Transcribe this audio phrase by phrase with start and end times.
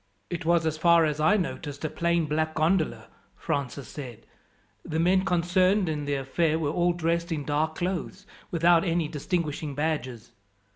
[0.31, 3.05] "It was, as far as I noticed, a plain black gondola,"
[3.35, 4.25] Francis said.
[4.83, 9.75] "The men concerned in the affair were all dressed in dark clothes, without any distinguishing
[9.75, 10.31] badges."